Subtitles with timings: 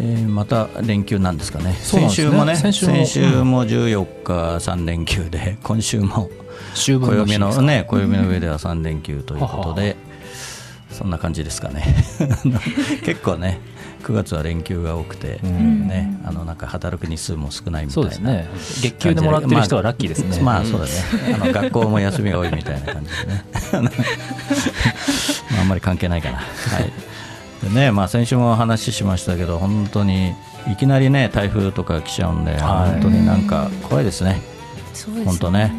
[0.00, 1.76] えー、また連休なんですかね、ね。
[1.80, 2.92] 先週もね、先週も。
[2.92, 6.30] 先週も14日3連休で、 今週も
[6.74, 9.96] 暦のね、暦の上では3連休ということで、
[10.90, 11.84] そんな感じですかね、
[13.04, 13.60] 結構ね、
[14.02, 18.48] 9月は連休が多くて、ね、あのなんか働く日数も少ないみたいな、ね、
[18.80, 20.92] 月給でもらってる人はラッキーですね、まあ、まあ、そうだね。
[21.34, 23.44] あの学校も休みが多いみたいな感じでね、
[25.52, 26.36] まあ、あんまり関係ないかな。
[26.36, 26.42] は
[26.80, 27.11] い
[27.62, 30.34] でねまあ、先週も話しましたけど、本当に
[30.70, 34.42] いきなりね台風とか来ちゃうんで、本当になんか怖いですね、
[35.24, 35.72] 本当ね。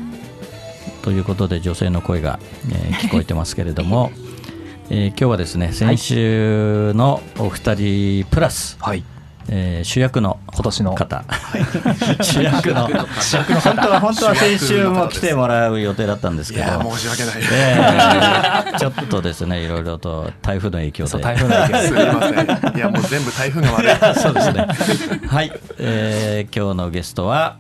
[1.02, 2.40] ということで、女性の声が、
[2.72, 4.12] えー、 聞こえてますけれども、
[4.90, 9.04] えー、今日はですね先週のお二人プラス、はい
[9.50, 12.88] えー、主役の今年の方、はい、主役の
[13.22, 16.96] 主役の本当は本当は先週も来てもらう予定だったんですけど。
[16.96, 21.22] 申し訳ない、えー、ちょっとですねいろいろと台風の影響で。
[21.22, 22.78] 台風の影響すみません。
[22.78, 24.20] いやもう全部台風が悪い。
[24.20, 24.68] そうですね。
[25.28, 27.58] はい、えー、今日のゲストは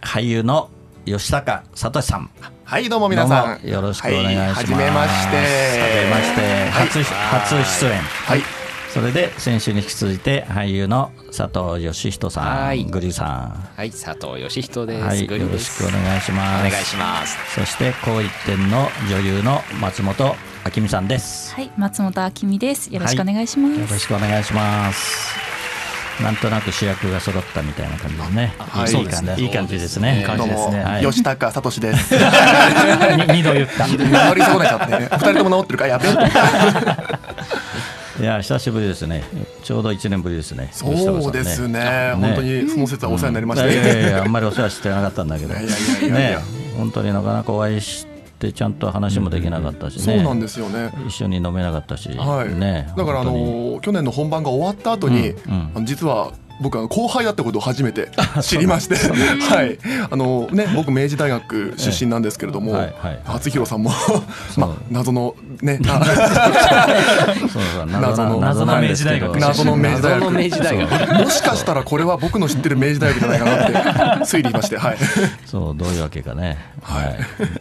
[0.00, 0.68] 俳優の
[1.06, 2.30] 吉高聡さん。
[2.64, 3.68] はいどうも皆さん。
[3.68, 5.36] よろしくお願いします、はじめまして。
[5.36, 5.46] は
[5.86, 6.40] じめまして。
[6.72, 7.98] 初初出演。
[8.00, 8.59] はい
[8.92, 13.70] それで先週に引き続いて俳優の佐藤義人さん、はい、グリさん。
[13.76, 15.04] はい、佐藤義人です。
[15.04, 16.66] はい、よろしくお願いします。
[16.66, 17.54] お願いします。
[17.54, 20.34] そして高一点の女優の松本
[20.76, 21.54] 明美さんです。
[21.54, 22.92] はい、松本明美です。
[22.92, 23.70] よろしくお願いします。
[23.70, 25.50] はい、よろしくお願いします。
[26.20, 28.54] なんとなく主役が揃ったみたいな感じですね。
[28.58, 30.26] はい、いい感じ、いい感じですね。
[30.36, 32.14] どうも、吉高聡です。
[33.32, 33.86] 二度言った。
[33.86, 33.96] 名
[34.28, 36.12] 乗り損ねちゃって、二人とも治ってるかやべえ。
[38.20, 39.24] いや久しぶりですね。
[39.62, 40.68] ちょうど一年ぶりですね。
[40.72, 42.12] そうですね。
[42.16, 43.70] 本当にその説はお世話になりました。
[43.70, 45.54] いやいやあんまりお世話してなかったんだけど。
[45.54, 46.38] ね
[46.76, 48.06] 本当になかなかお会いし
[48.38, 50.16] てちゃんと話もできなかったしね。
[50.16, 50.92] そうなんですよね。
[51.06, 52.10] 一緒に飲めなかったし。
[52.10, 52.54] はい。
[52.54, 52.92] ね。
[52.96, 55.34] だからあの去年の本番が終わった後に
[55.84, 58.10] 実は僕は後輩だってことを初めて
[58.42, 58.96] 知りまして。
[59.48, 59.78] はい。
[60.10, 62.76] あのね僕明治大学出身なんですけれども、
[63.24, 63.90] 初弘さんも
[64.56, 65.78] まあ謎のね
[67.86, 69.38] 謎の謎の明治大学。
[69.38, 70.20] 謎の明治大
[70.76, 71.24] 学。
[71.24, 73.64] もしかしたらこれは僕の知ってる明治大学じゃないかな
[74.16, 74.76] って推理しまして。
[74.76, 74.98] はい。
[75.46, 76.58] そうどういうわけかね。
[76.82, 77.18] はい。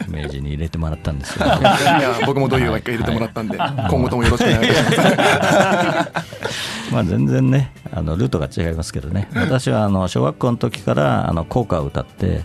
[0.10, 1.46] 明治に入れてもらったんですけど。
[1.46, 6.40] いや僕もどういうわけか入れてもらったんで今後ともよろしくお願いします。
[6.92, 9.30] まあ全然ねあのルートが違いますけどね。
[9.36, 12.44] 私はあの小学校の時からあの校歌を歌って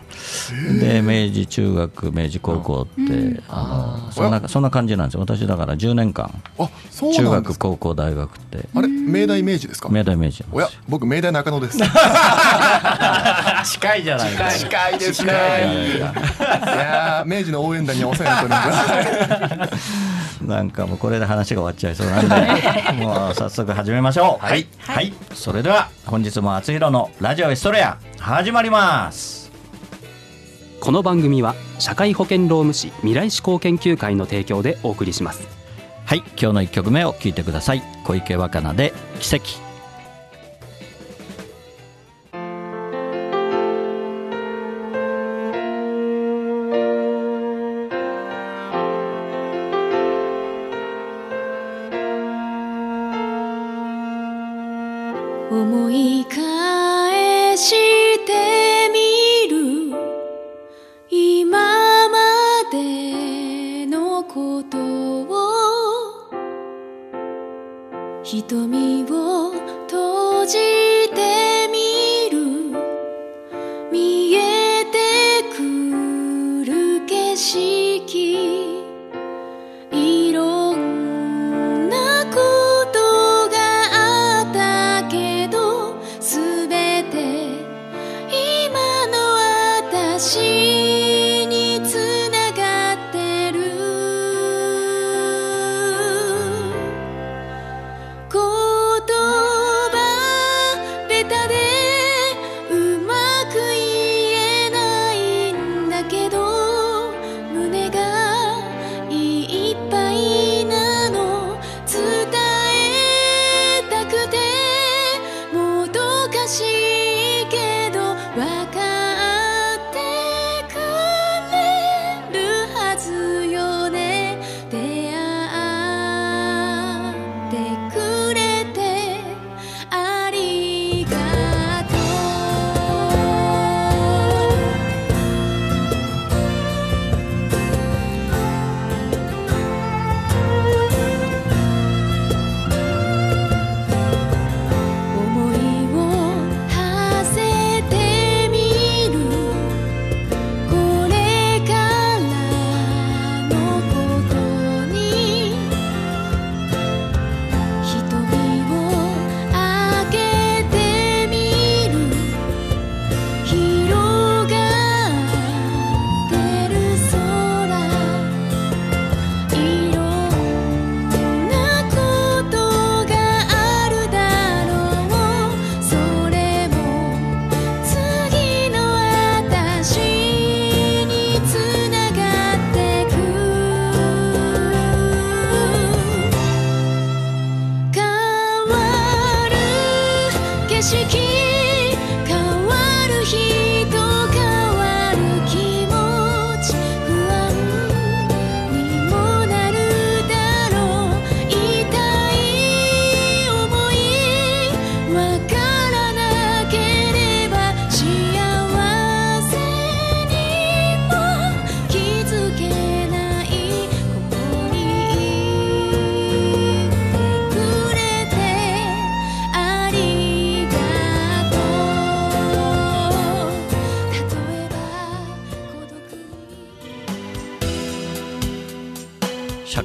[0.80, 5.20] で明治中学明治高校ってあのそんなそんな感じなんですよ。
[5.20, 6.30] 私だから10年間
[7.14, 8.68] 中学高校大学って。
[8.74, 9.88] あれ明大明治ですか？
[9.90, 11.78] 明大明治おや僕明大中野です
[13.64, 14.70] 近いじゃないですか。
[14.70, 15.32] 近いですね。
[15.32, 20.44] いや明治の応援団にお世話になっております。
[20.44, 24.46] なんかもうこれで話が終わっちゃいそうなんで もう早速始めましょう。
[24.46, 29.50] はい、はい、それでは本日も厚弘のラジオエストレア始まります。
[30.80, 35.48] この番組は社会保険労務士未来志向研究会の提供でお送りします。
[36.04, 36.18] はい。
[36.36, 37.82] 今日の一曲目を聞いてください。
[38.04, 39.63] 小池若菜で奇跡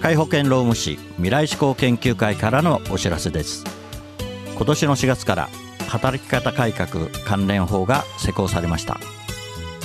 [0.09, 3.63] 会保険労務士未来志向研究会からのお知らせです。
[4.55, 5.49] 今年の4月から
[5.87, 8.99] 働き方改革関連法が施行されました。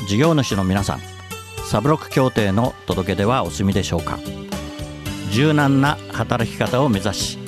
[0.08, 1.00] 事業主の皆さん
[1.70, 4.18] サブロック協定の届け出はお済みでしょうか。
[5.30, 7.38] 柔軟な働き方を目指し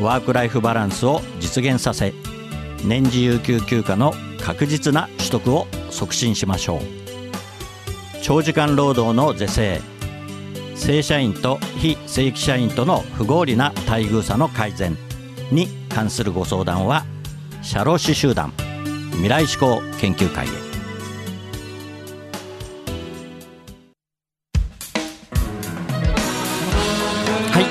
[0.00, 2.14] ワークライフバランスを実現させ
[2.84, 6.80] 年次有給休暇の確実な取得を促進しましょう。
[8.22, 9.93] 長時間労働の是正
[10.76, 14.96] 正社員と非正規社員との不合理な待遇差の改善
[15.50, 17.04] に関するご相談は
[17.62, 18.52] 社労士集団
[19.12, 20.50] 未来志向研究会へ。
[27.50, 27.64] はい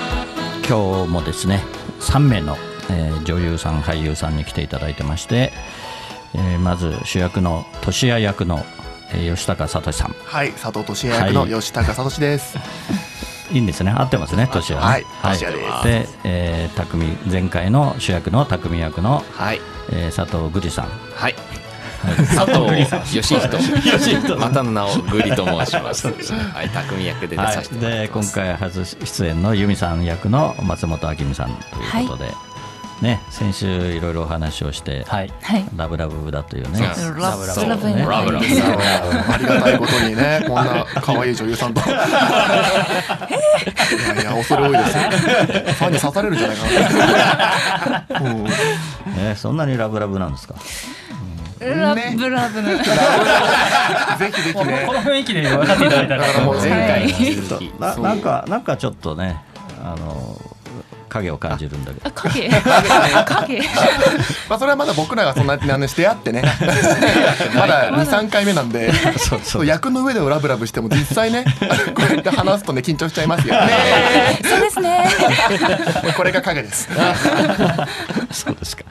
[0.68, 1.64] 今日もですね
[2.00, 2.58] 3名の、
[2.90, 5.54] えー女優さん俳優さんに来ていただいてまして、
[6.34, 8.66] えーまず主役の俊也役の、
[9.36, 10.16] 吉高聡さん。
[10.26, 12.58] はい佐藤俊也役の吉高聡です。
[13.52, 13.92] いいんですね。
[13.96, 15.06] 合ってますね年はね。
[15.22, 15.84] はい俊也です。
[15.84, 19.62] で、えー、匠前回の主役の匠役の、はい。
[19.92, 20.88] えー佐藤ぐりさん。
[21.16, 21.36] はい。
[22.36, 22.80] 佐藤
[23.16, 24.36] 義人。
[24.38, 26.08] またの名をグリと申します。
[26.08, 26.14] は
[26.64, 26.70] い。
[26.70, 28.34] 匠役で出はいさせてもらっで今てます。
[28.34, 32.34] 回初出演の由美さん役の松本明美さんということで、
[33.02, 35.34] ね先週いろいろお話をして、はい。
[35.42, 35.66] はい。
[35.76, 36.80] ラブラブだというね。
[36.80, 37.46] ラブラブ。
[37.68, 38.46] ラブねラブラブ。
[38.46, 41.82] ありがたいことにね こんな可愛い女優さんと。
[41.90, 41.98] いや
[44.22, 48.44] いや恐れ多いですよファンに刺されるんじゃないかな、 うん。
[48.46, 48.52] ね
[49.36, 50.56] そんなにラブラブなんですか？
[51.60, 52.78] ラブラブな。
[54.18, 54.84] ぜひぜひね。
[54.86, 56.28] この雰囲気で分かっていただいたら。
[56.28, 57.14] だからもう前回
[58.02, 59.42] なんかなんかちょっとね
[59.84, 60.38] あの
[61.14, 62.08] 影を感じるんだけど。
[62.08, 62.50] あ影。
[62.50, 63.62] 影。
[64.50, 66.42] まあそれはまだ僕らがそんなにあのして会ってね。
[67.56, 68.92] まだ23回目なんで。
[69.18, 69.66] そうそう。
[69.66, 71.46] 役の上でラブラブしても実際ね
[71.94, 73.54] こうやって話すとね緊張しちゃいますよ。
[73.54, 75.08] ねそうですね。
[76.18, 76.90] これが影です。
[78.32, 78.84] そうですか。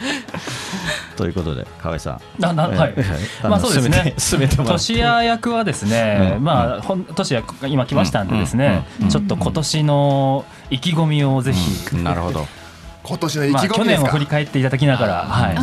[1.17, 2.21] ということで河合さん。
[2.41, 2.95] ななはい。
[2.97, 3.05] え
[3.45, 4.15] えまあそうですね。
[4.19, 6.45] 進めて年屋役はですね、うん。
[6.45, 9.09] まあ、ほん年屋今来ましたんでですね、うん。
[9.09, 12.47] ちょっと今年の意気込みをぜひ、なるほど。
[13.05, 14.09] 今年の意まあ、気込みですか？
[14.09, 15.63] 去年を振り返っていただきながら、はい、そ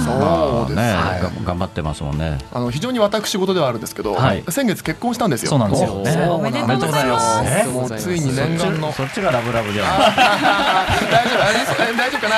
[0.65, 1.21] うですね、はい。
[1.21, 2.37] が頑張ってますもんね。
[2.51, 4.43] あの非常に私事ではあるんですけど、はい。
[4.49, 5.49] 先月結婚したんですよ。
[5.51, 5.95] そうなんですよ。
[5.99, 6.11] ね。
[6.11, 7.41] そうおめでとうございます。
[7.45, 8.91] えもうついに念願の。
[8.91, 9.91] そっちがラブラブじゃない
[11.09, 11.39] 大丈夫
[11.97, 12.35] 大丈夫かな？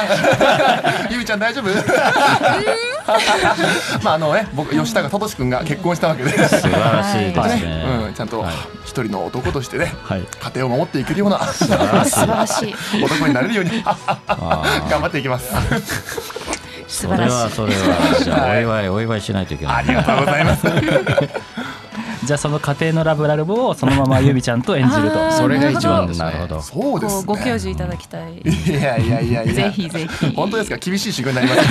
[1.09, 1.69] ゆうちゃん大丈夫？
[4.03, 6.29] まああのね僕吉高聡君が結婚したわけで。
[6.31, 7.83] 素晴らしいですね、ね。
[8.07, 8.53] うん、ちゃんとはい。
[8.85, 10.21] 一人の男としてねはい。
[10.21, 11.77] 家庭を守っていけるような素晴
[12.27, 12.75] らしい。
[13.03, 13.81] 男になれるように。
[13.85, 13.97] あ
[14.91, 15.47] 頑張っていきます。
[16.87, 17.33] 素それ晴らしい。
[17.43, 19.75] はそれはじゃあお祝いお祝いしないといけない。
[19.75, 20.67] ありがとうございます。
[22.23, 25.31] じゃあその家庭のラブラブをそのままゆみちゃんと演じると。
[25.31, 26.25] それが一番ですね。
[26.25, 26.61] なるほど。
[26.61, 27.23] そうですね。
[27.25, 28.33] ごご教授いただきたい。
[28.43, 29.53] いやいやいやいや。
[29.53, 30.35] ぜひぜひ。
[30.35, 30.77] 本当ですか？
[30.77, 31.61] 厳しい修行になります。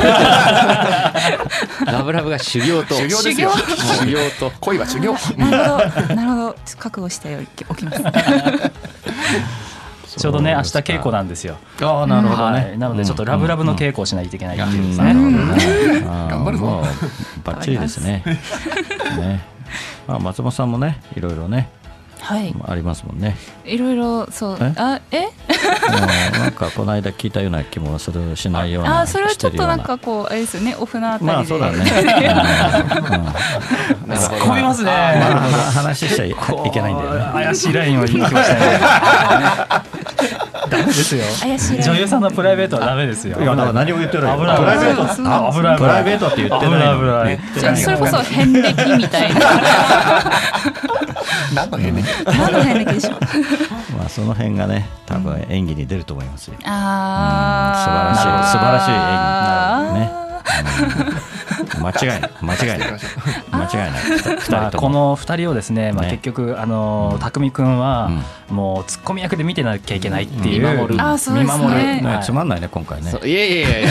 [1.86, 2.94] ラブラブが修行と。
[2.96, 3.52] 修行ですよ。
[4.00, 4.50] 修行と。
[4.60, 5.12] 恋は修行。
[5.36, 6.14] なるほど。
[6.16, 6.56] なるほど。
[6.78, 8.02] 覚悟しておきます
[10.18, 11.56] ちょうどね明日稽古なんですよ。
[11.82, 15.14] ああなるほどはねい、なのでちょっとラブラブの稽古をしないといけないっていうですね、
[16.04, 16.82] 頑張るぞ。
[17.44, 18.22] バッチリですね。
[19.18, 19.40] ね。
[20.08, 21.68] まあ松本さんもねいろいろね
[22.20, 22.54] はい。
[22.68, 23.34] ありますもんね。
[23.64, 24.58] いろいろそう。
[24.60, 24.74] え？
[24.76, 25.24] あえ？
[25.24, 29.76] うんなんかこの間聞いたような気もするしないようなあそれはちょっとな。
[29.76, 30.76] んかこうあれですよね。
[30.78, 31.78] オフのあたりで、まあそうだね。
[34.06, 34.90] 突っ込みますね。
[34.90, 36.34] まあは話しちゃいい
[36.70, 37.24] けないんだよね。
[37.32, 38.60] 怪しいラインを言ってましたね
[40.70, 41.24] ダメですよ。
[41.82, 43.38] 女優さんのプライベートはダメですよ。
[43.38, 44.38] いやだから何も言ってない。
[44.38, 44.58] 危ない。
[44.58, 45.52] プライベート危ない。
[45.52, 45.78] 危ない。
[45.78, 46.94] プライベートって言ってない。
[46.94, 49.40] の危ないそれこそ遍歴みたいな。
[51.54, 53.18] 何の変ね何の遍歴でしょう。
[53.98, 56.54] まあその辺がね多分演技に出ると思いますよ。
[56.64, 59.18] あ素晴らしい素晴らしい演技に
[59.74, 60.10] なるね。
[61.24, 61.29] うん
[61.80, 62.30] 間違いない。
[62.42, 62.90] 間違いない。
[63.50, 64.72] 間違いない。
[64.72, 66.10] この2人をですね、まあ、ね。
[66.12, 68.10] 結局、あのー匠君は、
[68.50, 71.02] もうツッコミ役で見てなきゃいけないっていう、見守る。
[71.02, 71.54] あそうですね。
[71.54, 71.80] 見守る。
[71.80, 72.22] ねはい。
[72.22, 73.10] つまんないね今回ね。
[73.10, 73.90] いやいやいやいや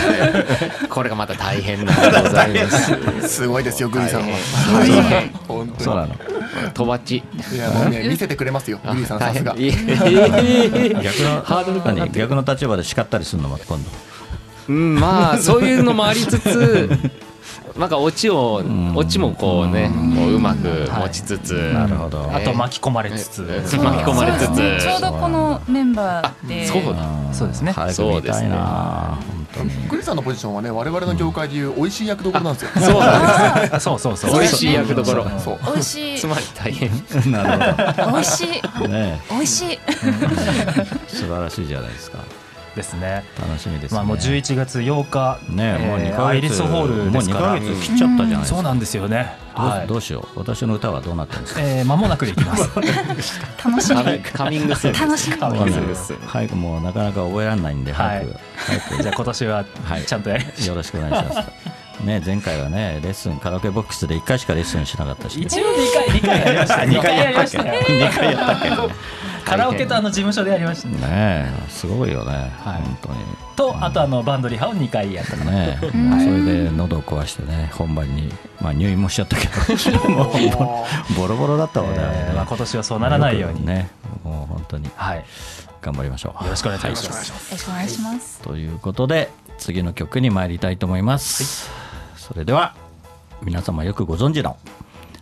[0.89, 3.27] これがまた大変なんでございます。
[3.27, 4.21] すごいですよグリさん。
[4.21, 4.27] は
[4.73, 5.31] 大変。
[5.47, 6.15] 本当そうなの。
[6.73, 7.23] とばっち。
[7.51, 9.55] にいやもうね見せてくれますよグリさんさすが。
[9.55, 13.89] 逆のハードル逆の立場で叱ったりするのまた今度。
[14.69, 16.89] うんまあそういうのもありつつ
[17.77, 18.63] なんかオチを
[18.95, 21.53] オチもこうねこううまく持ちつつ。
[21.73, 22.29] なるほど。
[22.33, 24.77] あと巻き込まれつつ、え巻き込まれつそうですね。
[24.79, 26.65] つちょうどこのメンバーで。
[26.65, 27.33] そうだ。
[27.33, 27.71] そうですね。
[27.71, 29.17] 早く見たいな。
[29.27, 32.69] 本当にグリさんのポジションはね我々の業界でいう美味しい役どころなんですよ。
[32.81, 33.75] そうなんです。
[33.75, 34.33] あそうそうそう。
[34.33, 35.25] 美味しい役どころ。
[35.39, 35.59] そう。
[35.65, 36.17] 美味しい。
[36.19, 36.91] つまり大変。
[37.31, 38.61] なるほ美味しい。
[38.79, 39.79] どね美味しい。
[41.07, 42.19] 素晴らしいじゃないですか
[42.79, 43.25] ですね。
[43.37, 43.95] 楽しみですね。
[43.97, 46.25] まあ、もう11月8日、ねもう2ヶ月。
[46.27, 47.47] アイリスホールですから。
[47.51, 48.45] もう2ヶ月切っちゃったじゃないですか。
[48.45, 49.87] そうなんですよね、どうはい。
[49.87, 50.39] どうしよう。
[50.39, 51.61] 私の歌はどうなってるんですか？
[51.61, 52.69] えー、間もなくでいきます。
[53.63, 54.19] 楽しみ。
[54.19, 55.37] カミングス楽しみ。
[55.37, 61.49] カミングス早くもうなかなか覚えられないんで早く、早くじゃあ今年ははいちゃんとやりましょう、よろしくお願いします。
[62.05, 65.47] ね、前回はね、レッスン、カラオケボックスで1回しかレッスンしなかったし、ね。
[65.47, 65.67] 一応2
[66.07, 66.75] 回二回やりました。
[66.87, 67.63] 2回やりました。
[67.63, 68.69] ね2回やったけ？
[68.69, 68.91] ど。
[69.45, 70.89] カラオケとあの事務所でやりました。
[71.07, 72.81] ねすごいよね、はい。
[72.81, 73.19] 本当に。
[73.55, 78.31] とあとあのバンドリハを2回やったね それで喉を壊してね、本番に、
[78.61, 79.47] まあ入院もしちゃったけ
[79.91, 81.97] ど、 もうボロボロだったもんね。
[81.99, 83.89] えーまあ、今年はそうならないように、ね、
[84.23, 85.23] もう本当にはい、よ
[85.81, 86.47] 頑張りましょう。
[86.47, 88.39] ろしくお願いします、よろしくお願いします。
[88.41, 91.69] ということで次の曲に参りたいと思います、
[92.15, 92.75] それでは
[93.41, 94.57] 皆様よくご存知の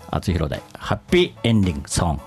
[0.10, 2.22] 厚弘でハッピーエンディングソング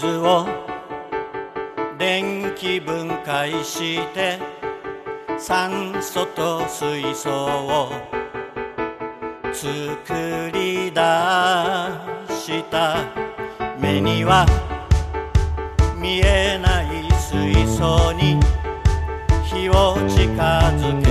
[0.00, 0.46] 水を
[1.98, 4.38] 電気分解して
[5.36, 7.90] 酸素と水素を
[9.52, 11.00] 作り出
[12.30, 13.04] した。
[13.80, 14.46] 目には
[15.96, 18.38] 見えない水素に
[19.44, 20.30] 火を近
[20.76, 21.07] づけ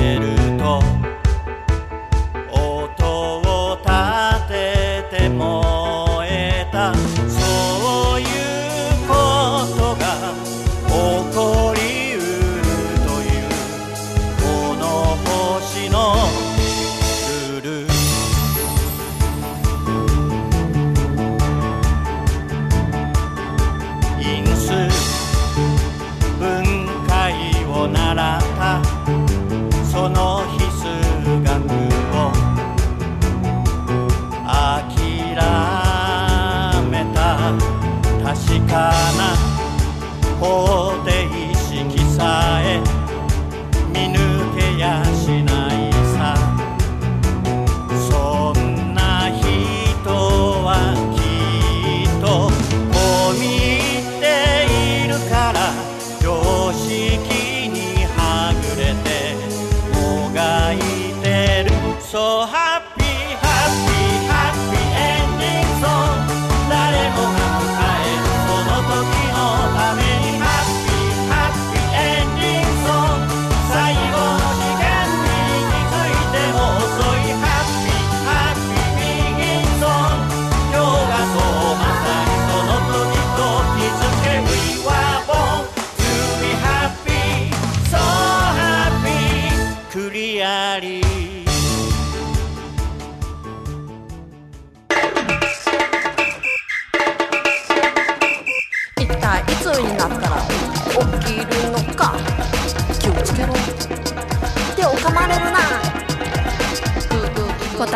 [40.40, 40.77] 方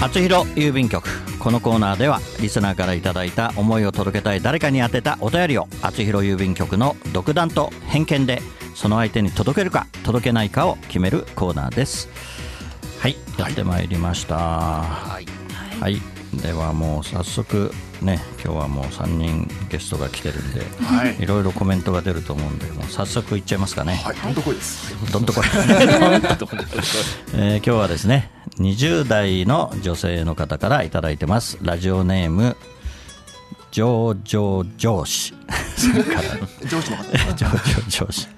[0.00, 1.08] 厚弘郵便局。
[1.38, 8.42] このコーナーではリスナーからいただいた思いを届けたい誰かに宛てたお便りを厚弘郵便局の独断と偏見で
[8.74, 12.08] その相手に届けるか届けないかを決めるコーナーです。
[12.98, 14.36] はいやってまいりました。
[14.36, 15.20] は
[15.88, 21.16] い、ではもう早速ね今日はもう3人ゲストが来てるんで、はい。
[21.22, 25.12] いろいろコメントが出ると思うんでもう早速いっちゃいますかね、はい、どんとこいです。
[25.12, 25.44] どんとこい、
[27.34, 31.58] えー今日はですね20代の女性の方からいただいてます。
[31.62, 32.56] ラジオネーム
[33.70, 35.34] 上場上司
[36.66, 37.34] 上司の方。
[37.34, 38.28] 上場上司、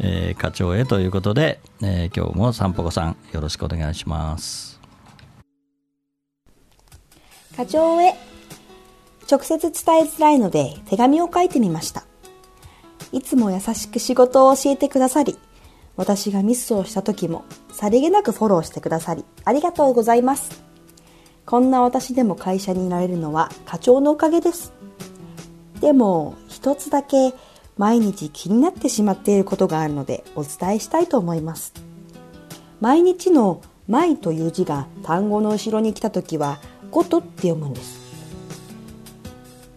[0.00, 4.80] えー課長へということで、えー今日も散歩子さんよろしくお願いします
[7.56, 8.14] 課長へ。
[9.30, 12.04] 直接伝えづらいので手紙を書いてみました。
[13.12, 15.38] いつも優しく仕事を教えてくださり
[15.96, 20.62] 私がミスをした時もさりげなくフォローしてくださりありがとうございます。
[21.44, 24.72] こんな私でも会社にいられるのは課長のおかげです。
[25.80, 27.32] でも一つだけ
[27.78, 31.72] 毎日気になってしまっていることがあるのでお伝えしたいと思います。
[32.80, 36.58] 毎日の「毎」という字が単語の後ろに来た時は
[36.92, 38.00] 「ごと」って読むんです。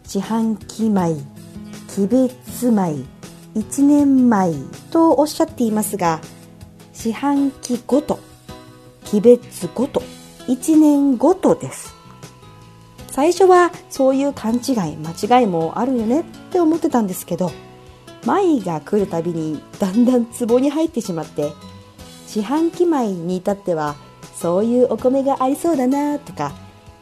[0.08, 1.16] 四半期米
[1.88, 3.04] 期別米
[3.56, 4.54] 一年米
[4.92, 6.22] とおっしゃっていますが
[6.94, 8.20] 四半期ごと
[9.04, 10.04] 期別ごと
[10.48, 11.96] 一年ごとです。
[13.16, 17.50] 最初はそういう勘違い間違いもあるよねって思ってたんですけど
[18.26, 21.54] 米が来るたびにだんだん壺に入ってしまって
[22.28, 23.96] 四半期米に至っては
[24.36, 26.52] そういうお米がありそうだなとか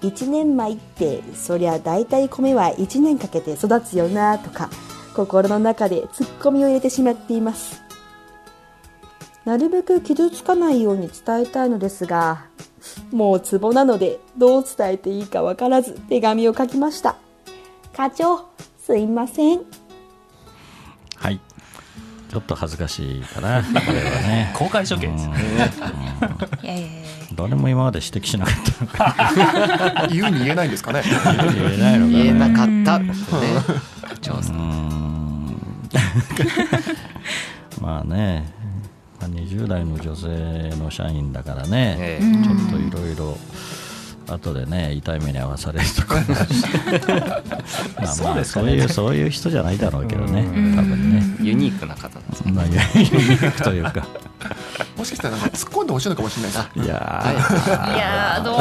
[0.04, 4.70] 一年米ってそりゃ大体米は一年かけて育つよなとか
[5.16, 7.82] 心の中でツッコミを入れてしまっています。
[9.46, 12.46] なるべく傷つかないように伝えたいのですが
[13.12, 17.18] もうツボなのでどう伝えていいかわからず手紙を書きました。
[17.96, 19.62] 課長すいません。
[21.16, 21.40] はい。
[22.30, 24.52] ちょっと恥ずかしいかなこれはね。
[24.58, 25.42] 公開処刑ですよね
[26.64, 27.03] いやいやいや
[27.36, 28.56] 誰も今まで指摘しなかっ
[30.06, 31.04] た言うに言えないんですかね。
[31.04, 31.14] 言
[31.74, 33.14] えないのか言えななかったね。
[34.02, 34.60] 課長さうん。
[34.60, 35.58] ん
[37.82, 38.52] まあね、
[39.20, 40.28] まあ、20代の女性
[40.78, 43.38] の社員だからね、えちょっといろいろ
[44.28, 46.16] 後でね痛い目に遭わされるとか
[48.02, 50.44] まあまあそういうそういう人じゃないだろうけどね。
[50.76, 51.24] 多分ね。
[51.42, 54.08] ユニークな方なんですまあユニークというか
[55.04, 56.70] もしかしたらなんか突っ込んでほしいのかもしれないです。
[56.80, 57.34] いやー。
[57.94, 58.60] いやーどう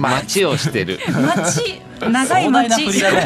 [0.00, 1.00] 街をしてる。
[1.08, 1.82] 待ち。
[2.00, 3.18] 長い壮大な待ち振りだね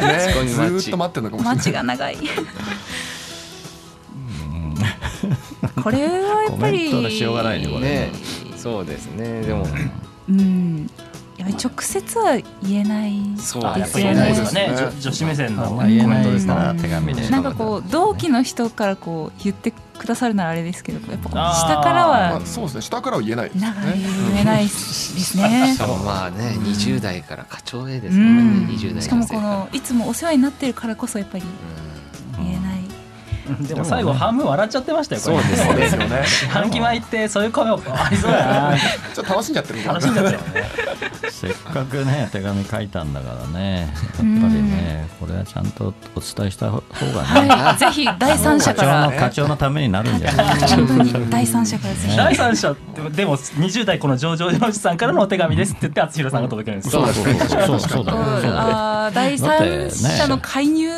[0.79, 1.55] ずっと待ってるのかもしれない。
[1.55, 2.17] 待ちが長い。
[5.83, 8.11] これはやっぱりコメントでしようがないねこれね。
[8.57, 9.43] そうですね。
[9.43, 9.67] でも。
[10.31, 10.89] うん
[11.55, 14.35] 直接は言えないそうですよね。
[14.35, 16.75] 女女子目線のコまあ言えないメントですかから。
[16.75, 17.29] 手紙で。
[17.29, 22.83] なんかこう同期の人からこう言ってくださるならあれですけどやっぱ下からまはあ、そうですね。
[22.83, 23.73] 下からは言えないですね。
[24.33, 25.73] 言えないですね。
[25.75, 31.45] しかもまあね20代から課長へですうからねん20代しかもこのいつもお世話になってるからこそやっぱり
[33.61, 35.57] でも最後半分笑っちゃってましたよこれ。
[35.57, 36.23] そうですよね。
[36.51, 38.77] 半期前ってそういう声もありそうだな。
[39.15, 39.85] ちょっと楽しんじゃってる。
[39.85, 40.65] 楽しんじゃったよね。
[41.31, 43.81] せっかくね手紙書いたんだからね。
[43.81, 44.29] やっぱり
[44.63, 47.49] ねこれはちゃんとお伝えした方がね。
[47.49, 47.79] はい。
[47.79, 49.07] ぜひ第三者から。
[49.11, 50.57] の課長のためになるんじゃない？
[50.57, 51.31] 本当に。
[51.31, 52.17] 第三者からぜひ。
[52.17, 52.75] 第三者
[53.15, 57.07] でも20代この上場上司さんからのお手紙ですって言って厚弘さんが届けるんですよ。
[57.07, 57.67] そうそうそう。
[57.67, 58.05] そうそう。
[58.05, 60.89] だよあー第三者の介入。
[60.89, 60.93] う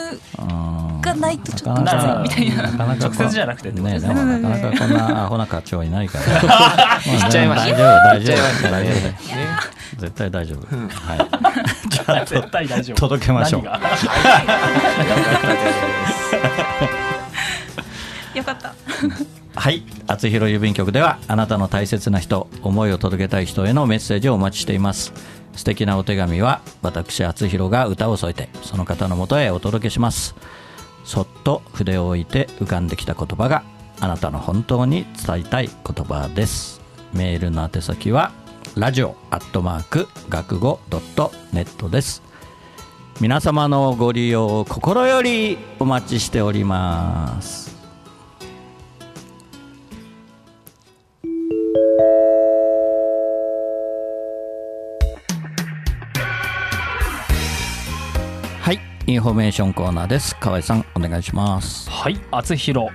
[0.44, 2.50] んがないとちょっとなかみたい。
[2.56, 4.00] ななかなか直接じゃなくてってことね。
[4.00, 6.32] でですねもなかなかこんなアホな課長はいないからま
[6.96, 8.94] あ言っちゃいました大丈夫大丈夫大丈夫。
[9.98, 10.66] 絶対大丈夫。
[10.66, 11.18] はい。
[11.88, 13.00] じゃあ絶対大丈夫。
[13.00, 13.64] 届けましょう。
[13.64, 13.82] 何が？
[18.34, 18.74] よかった。
[19.56, 19.82] はい。
[20.06, 25.12] 厚弘郵便局ではあなたの大切な人思いを届けたい人へのメッセージをお待ちしています。
[25.56, 30.36] 素敵なお手紙は私厚弘が歌を添えてその方のもとへお届けします
[31.08, 33.62] そっと筆を置いて浮かんできた言葉が
[33.98, 36.82] あなたの本当に伝えたい言葉です。
[37.14, 38.30] メールの宛先は
[38.76, 42.22] ラジオアットマーク学語ドットネットです。
[43.22, 47.77] 皆様のご利用を心よりお待ちしております。
[59.08, 60.36] インフォメーションコーナーです。
[60.36, 61.88] 河合さんお願いします。
[61.88, 62.90] はい厚弘。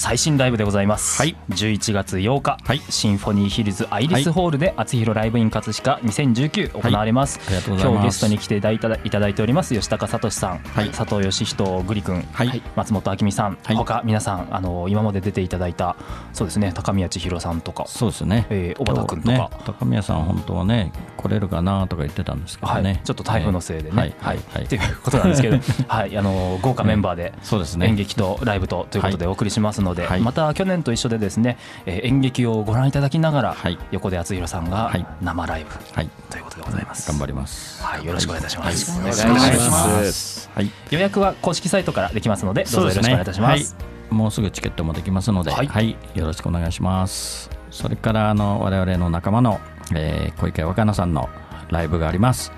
[0.00, 1.36] 最新ライブでございます、はい。
[1.50, 2.80] 11月8日、はい。
[2.88, 7.92] シンフォニーヒルズアイリスホールで厚弘ライブ in 葛飾2019行われます、ありがとうございます。
[7.92, 10.88] 今日ゲストに来ていただいただいております吉高聡さん、はい。
[10.88, 12.62] 佐藤義人グリ君、はい。
[12.76, 13.76] 松本明美さん、はい。
[13.76, 15.96] 他皆さんあの今まで出ていただいた
[16.32, 17.84] そうですね高宮千尋さんとか。
[17.86, 19.36] そうですね、えー小畑君とか。
[19.36, 22.82] ね、高宮さん本当はね来れるかなとか言ってたんですけどはい。
[22.82, 24.14] ね、ちょっと台風のせいでね、はい。
[24.18, 24.38] はい。
[24.54, 24.64] はい。
[24.64, 25.58] っていうことなんですけど、
[25.88, 27.86] はい、あの豪華メンバーでそうですね。
[27.86, 30.20] 演劇とライブとということでお送りしますので、はい。
[30.20, 33.78] また去年と一緒でですね、えー演劇をご覧いただきながら、はい。
[33.90, 35.06] 横で敦弘さんがはい。
[35.22, 36.08] 生ライブはい。
[36.30, 37.08] ということでございます。
[37.08, 37.82] 頑張ります。
[37.82, 38.98] はい、よろしくお願いいたします。
[38.98, 40.50] お願いします。
[40.54, 40.70] はい。
[40.90, 43.76] 予約は公式サイトからできますので、どうぞよろしくお願いいたします。
[43.78, 45.90] はい、もうすぐチケットもできますので、ははい。
[46.14, 47.50] い、よろしくお願いします。
[47.70, 49.60] それからあの我々の仲間の、
[49.94, 51.28] えー小池若菜さんの
[51.70, 52.52] ライブがあります。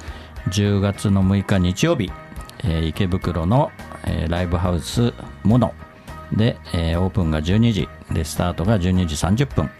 [0.49, 2.11] 10月の6日日曜日、
[2.65, 3.71] えー池袋の、
[4.05, 5.13] えーライブハウス
[5.45, 5.75] モノ
[6.33, 9.71] で、えーオープンが12時でスタートが12時30分。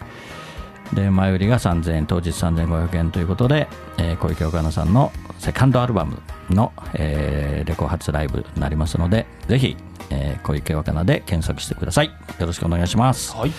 [0.93, 9.75] で前売りが3000円当日3500円ということで、えー小池岡菜さんのセカンドアルバムの、えーレコ発ライブになりますのでぜひ、
[10.09, 12.07] えー小池若菜で検索してください。
[12.07, 13.35] よろしくお願いします。
[13.35, 13.51] はい、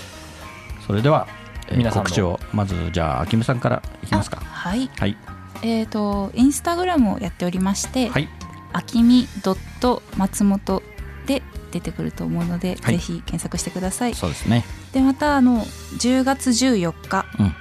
[0.86, 1.26] それでは、
[1.68, 2.04] えー皆さんの。
[2.04, 4.36] 告知をまずじゃああきみさんからいきますか。
[4.40, 4.88] はい。
[4.98, 5.16] はい。
[5.62, 8.28] えっ、とインスタグラムをやっておりまして、はい。
[8.72, 9.26] あきみ
[10.16, 10.82] 松本
[11.26, 11.42] で
[11.74, 12.94] 出てくると思うので、はい。
[12.94, 14.14] ぜひ検索してください。
[14.14, 14.64] そうですね。
[14.92, 15.62] でまたあの
[15.98, 17.54] 10月14日、うん。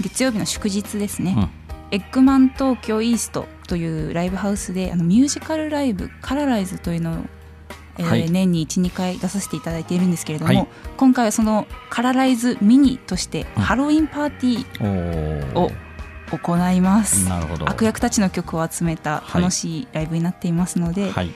[0.00, 1.50] 月曜日の祝日ですね、うん。
[1.90, 7.24] エッグマン東京イーストというライブハウスであのミュージカルライブカラライズというのを、
[7.98, 8.30] えーはい。
[8.30, 10.68] 年に12回出させていただいているんですけれども、はい。
[10.96, 13.62] 今回はそのカラライズミニとしてうん。
[13.62, 15.70] ハロウィンパーティーおを
[16.32, 17.68] 行います、なるほど。
[17.68, 21.30] 悪役たちの曲を集めた楽しいライブになっていますので、はい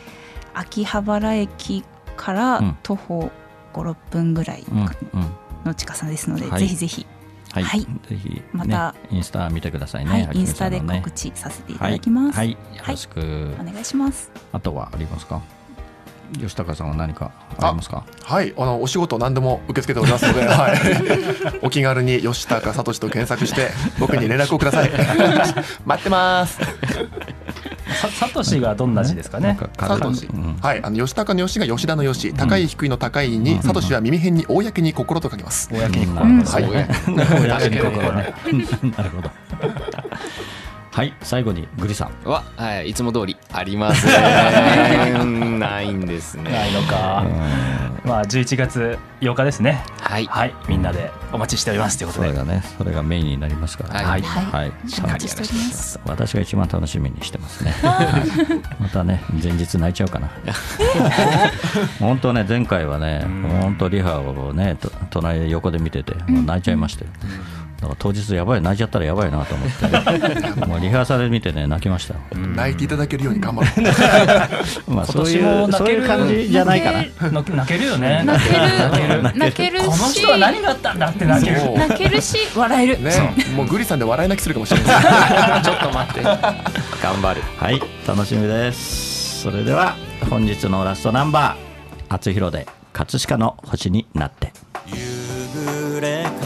[0.60, 1.84] 秋葉原駅
[2.16, 2.76] からうん。
[2.82, 3.30] 徒歩
[3.72, 4.64] 56分ぐらい
[5.64, 6.60] の近さですので、はい。
[6.60, 7.06] ぜひぜひ、
[7.52, 7.80] はい、はい。
[7.80, 8.94] ぜひ、ね、また。
[9.10, 14.30] インスタ見てくださいね、はいあきみインスタで告知させていただきます、はい、はい、よろしく、お願いします。
[14.52, 15.40] あとはありますか？
[16.38, 18.04] 吉高さんは何かありますか？
[18.22, 20.78] はい、あのお仕事何でも受け付けておりますので、 はい、
[21.62, 24.90] お気軽に吉高聡と検索して僕に連絡をください。
[25.84, 26.58] 待ってます。
[28.00, 29.58] さサトシがどんな字ですかね？
[29.78, 30.26] サトシ。
[30.26, 30.56] うん。
[30.56, 35.68] はい、あの吉高の吉が吉田の吉、高い低いの高いに、サトシは耳辺に公に心と書きます。
[35.70, 36.42] 公にこうん。
[36.42, 38.34] はい、公に心ね
[38.96, 39.30] なるほど。
[40.92, 41.14] はい。
[41.22, 42.28] 最後にグリさん。
[42.28, 44.08] は、はい、いつも通りありませ
[45.22, 45.58] ん。
[45.60, 46.50] ないんですね。
[46.50, 47.24] ないのか。
[48.10, 49.84] まあ11月8日ですね。
[50.00, 50.26] はい。
[50.26, 51.96] はい、みんなでお待ちしております。
[51.96, 52.26] ということで。
[52.26, 52.64] それがね。
[52.76, 54.04] それがメインになりますからね。
[54.04, 54.22] はい。
[54.22, 54.72] はい。
[55.04, 56.00] お待ちしております。
[56.04, 57.70] 私が一番楽しみにしてますね。
[57.70, 60.28] はい またね前日泣いちゃうかな。
[62.00, 63.24] 本当ね前回はね
[63.62, 67.10] 本当リハをねと隣で横で見てて泣いちゃいましたよ
[67.80, 69.86] だから当日やばい泣いちゃったらやばいなと思って
[70.66, 73.70] もうリハーサル見てね泣きましたよ泣いていただけるように頑張る。
[74.86, 78.22] まあそう今年いうそうも泣けるいう感じじゃないかな泣泣けるよね。
[78.24, 79.22] 泣ける泣ける。
[79.38, 81.72] 泣けるしこの人は何があったんだって泣ける。
[81.74, 85.08] 泣けるし笑える、ね、もうグリさんで笑い泣きするかもしれないで
[85.62, 85.64] す。
[85.64, 86.22] ちょっと待って。
[86.22, 87.42] 頑張る。
[87.58, 89.94] はい楽しみですそれでは
[90.28, 94.52] 本日のラストナンバー「厚弘で葛飾の星になって」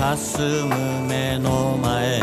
[0.05, 2.21] 夕暮れかすむ目の前。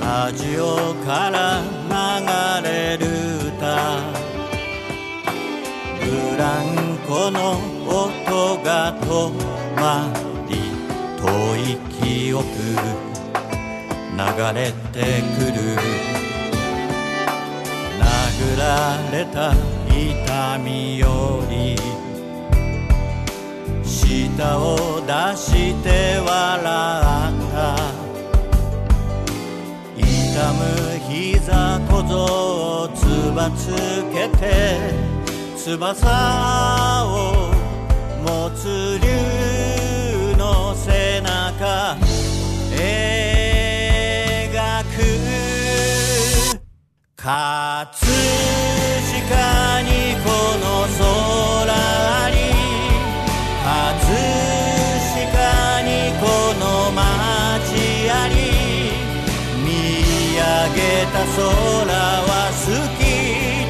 [0.00, 1.60] ラジオから
[2.62, 3.04] 流れる
[3.48, 4.00] 歌。
[6.00, 6.06] ブ
[6.38, 6.64] ラン
[7.06, 9.04] コの音が止
[9.76, 10.10] ま
[10.48, 10.56] り
[11.18, 11.24] 遠
[11.58, 12.46] い記憶
[14.16, 14.22] 流
[14.54, 15.76] れてくる。
[18.00, 18.64] 殴ら
[19.12, 19.52] れた
[19.88, 21.76] 痛みより
[24.10, 27.78] 舌を出して笑った。
[29.96, 30.04] 痛
[30.52, 30.58] む
[31.08, 32.12] 膝小僧
[32.82, 32.98] をつ
[33.36, 33.70] ばつ
[34.12, 34.42] けて
[35.56, 37.08] 翼を
[38.24, 39.06] 持つ竜
[40.36, 41.96] の背中
[42.72, 42.82] 描
[44.82, 44.98] く。
[47.14, 47.30] 葛
[49.06, 49.88] 飾に
[50.24, 50.26] こ
[50.58, 50.66] の
[50.98, 52.39] 空あ
[61.12, 63.02] た空は透き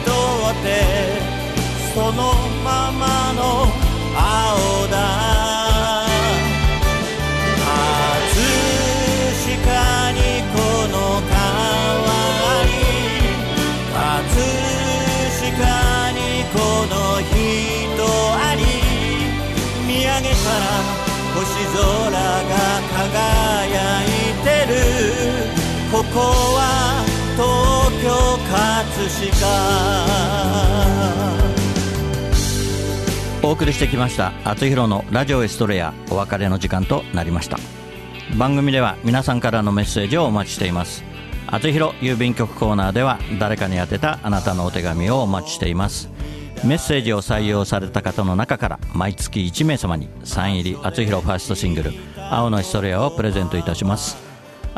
[0.04, 0.10] 通
[0.50, 0.66] って
[1.94, 2.20] その
[2.62, 3.40] ままの
[4.14, 4.94] 青だ
[7.64, 7.74] 確
[9.64, 9.68] か
[10.12, 10.18] に
[10.52, 10.56] こ
[10.88, 10.94] の
[11.28, 11.40] 川
[12.66, 12.70] に
[13.94, 14.04] 確
[15.56, 15.62] か
[16.12, 16.18] に
[16.52, 16.56] こ
[16.88, 18.04] の人
[18.36, 18.60] あり
[19.86, 20.62] 見上げたら
[21.34, 21.40] 星
[21.72, 21.80] 空
[22.12, 22.52] が
[23.08, 24.06] 輝い
[24.44, 25.60] てる。
[25.90, 26.20] ここ
[26.54, 28.08] は東京
[28.48, 29.46] 葛飾
[33.42, 37.58] お送りしてきました「あつひろのラジオエストレア」お別れの時間となりました。
[38.36, 41.02] 番組では皆さんからのメッセージをお待ちしています。
[41.46, 46.10] あつひろ郵便局コーナーでは誰かに宛てたあなたのお手紙をお待ちしています。
[46.62, 51.94] メッセージを採用された方の中から毎月1名様にサイン入りあつひろファーストシングル
[52.30, 54.29] 「青のヒストレア」をプレゼントいたします。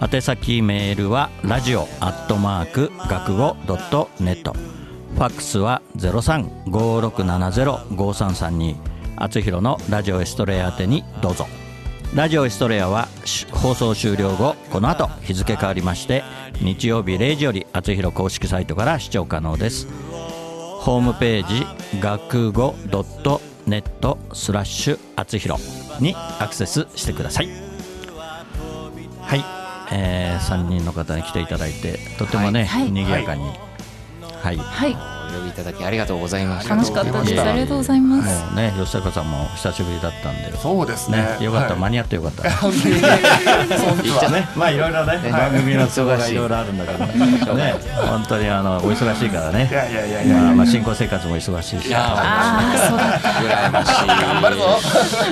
[0.03, 4.53] 宛先メールはラジオアットマーク学語ドットネット。
[4.53, 8.77] ファックスは0356705332
[9.15, 11.47] あつひろのラジオエストレア宛てにどうぞ。
[12.17, 13.07] ラジオエストレアは
[13.53, 16.25] 放送終了後この後日付変わりまして
[16.61, 19.87] 日曜日0時よりあつひろ公式サイトから視聴可能です。
[20.81, 21.65] ホームページ
[22.01, 25.59] 学語ドットネットスラッシュあつひろ
[26.01, 27.72] にアクセスしてください、
[29.93, 32.91] えー、3人の方に来ていただいてとてもね、はい。
[32.91, 33.45] 賑やかに
[34.43, 34.97] はい、はい。
[35.33, 36.75] お呼びいただきありがとうございました。
[36.75, 37.41] 楽しかったです。
[37.41, 38.45] ありがとうございます。
[38.45, 40.57] もうね吉高さんも久しぶりだったんで。
[40.57, 41.37] そうですね。
[41.39, 41.81] ねよかった、はい。
[41.81, 42.51] 間に合ってよかった。
[42.59, 42.95] 本当に。
[43.01, 43.11] 本
[44.21, 46.33] 当はね、まあいろいろね、ね番組の都合が忙しい。
[46.33, 46.49] いろい。
[46.49, 46.93] ろあるんだけ
[47.47, 47.75] どね、
[48.05, 49.69] 本当にあのお忙しいからね。
[49.71, 49.75] い。
[49.75, 50.37] やいやいやいや。
[50.37, 51.89] まあまあ新婚生活も忙しいし。
[51.89, 54.07] いやああそうだ羨ましい。
[54.07, 54.63] 頑張るぞ。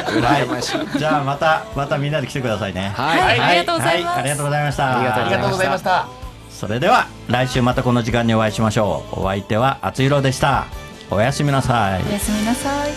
[0.06, 0.98] 羨ましい。
[0.98, 2.92] じゃあまたまたみんなで来てくださいね。
[2.94, 4.12] はい、はいありがとうございます。
[4.12, 4.96] はありがとうございました。
[4.96, 6.19] ありがとうございました
[6.60, 9.20] それでは来週またこの時間にお会いしましょう。
[9.20, 10.66] お相手はあつひろでした。
[11.10, 12.04] おやすみなさい。
[12.06, 12.92] おやすみなさい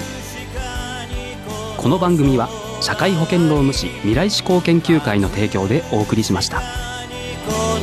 [1.77, 2.49] この番組は
[2.81, 6.63] 社会保険労務士未来志向研究会の提供でお送りしましたこ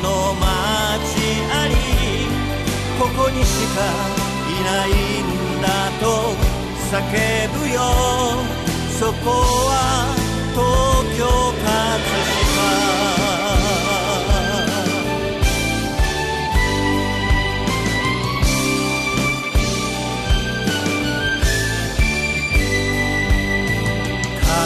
[0.02, 0.46] の街
[1.52, 1.74] あり
[2.98, 3.82] ここにしか
[4.48, 6.32] いないんだと
[6.88, 7.02] 叫
[7.58, 7.80] ぶよ
[8.98, 9.30] そこ
[9.68, 10.14] は
[10.52, 10.64] 東
[11.18, 11.70] 京葛
[12.24, 12.29] 飾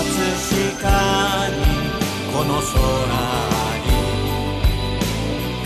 [0.04, 1.64] 葛飾に
[2.32, 2.74] この空
[3.84, 3.88] に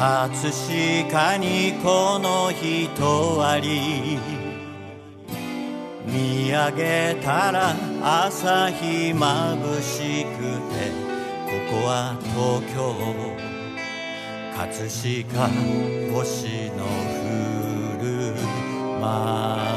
[0.02, 4.18] 葛飾にこの人あり
[6.04, 10.90] 見上げたら朝日まぶしくて
[11.46, 12.96] ここは東京
[14.56, 14.90] 葛
[15.22, 15.46] 飾
[16.12, 16.82] 星の
[17.22, 18.34] 降る
[19.00, 19.71] 街